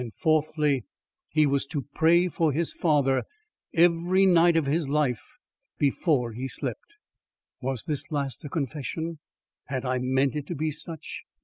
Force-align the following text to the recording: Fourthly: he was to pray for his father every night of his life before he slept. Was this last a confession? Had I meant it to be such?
Fourthly: 0.17 0.83
he 1.29 1.45
was 1.45 1.63
to 1.67 1.85
pray 1.93 2.27
for 2.27 2.51
his 2.51 2.73
father 2.73 3.21
every 3.71 4.25
night 4.25 4.57
of 4.57 4.65
his 4.65 4.89
life 4.89 5.21
before 5.77 6.31
he 6.31 6.47
slept. 6.47 6.95
Was 7.61 7.83
this 7.83 8.09
last 8.11 8.43
a 8.43 8.49
confession? 8.49 9.19
Had 9.65 9.85
I 9.85 9.99
meant 9.99 10.35
it 10.35 10.47
to 10.47 10.55
be 10.55 10.71
such? 10.71 11.21